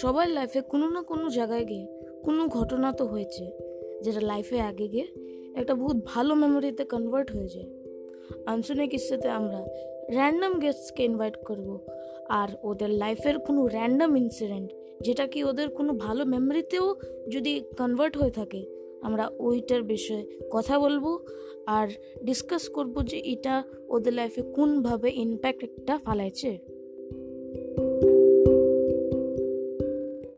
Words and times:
সবার 0.00 0.28
লাইফে 0.36 0.60
কোনো 0.72 0.86
না 0.94 1.00
কোনো 1.10 1.26
জায়গায় 1.38 1.64
গিয়ে 1.70 1.86
কোনো 2.26 2.42
ঘটনা 2.56 2.88
তো 2.98 3.04
হয়েছে, 3.12 3.44
যেটা 4.04 4.20
লাইফে 4.30 4.58
আগে 4.70 4.86
গিয়ে 4.94 5.06
একটা 5.60 5.74
বহুত 5.80 5.98
ভালো 6.12 6.32
মেমোরিতে 6.42 6.84
কনভার্ট 6.92 7.28
হয়ে 7.36 7.50
যায়। 7.54 7.68
আনসুনে 8.52 8.86
কিস্সাতে 8.92 9.28
আমরা 9.38 9.60
র্যান্ডাম 10.16 10.52
গেস্টকে 10.62 11.02
ইনভাইট 11.10 11.36
করব, 11.48 11.68
আর 12.40 12.48
ওদের 12.70 12.90
লাইফের 13.02 13.36
কোনো 13.46 13.60
র্যান্ডাম 13.76 14.10
ইনসিডেন্ট 14.22 14.68
যেটা 15.06 15.24
কি 15.32 15.40
ওদের 15.50 15.68
কোনো 15.78 15.92
ভালো 16.04 16.22
মেমোরিতেও 16.34 16.86
যদি 17.34 17.52
কনভার্ট 17.78 18.14
হয়ে 18.20 18.32
থাকে, 18.38 18.62
আমরা 19.06 19.24
ওইটার 19.46 19.82
বিষয়ে 19.92 20.24
কথা 20.54 20.74
বলব, 20.84 21.04
আর 21.76 21.86
ডিসকাস 22.26 22.64
করব 22.76 22.94
যে 23.10 23.18
এটা 23.34 23.54
ওদের 23.94 24.12
লাইফে 24.18 24.42
কোনভাবে 24.56 25.08
ইম্প্যাক্ট 25.24 25.60
একটা 25.68 25.94
ফালাইছে। 26.06 26.50